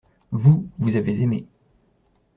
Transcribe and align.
Vous, 0.31 0.67
vous 0.79 0.95
avez 0.95 1.21
aimé. 1.21 1.45